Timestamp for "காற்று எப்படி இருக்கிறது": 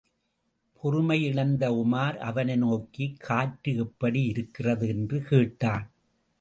3.19-4.87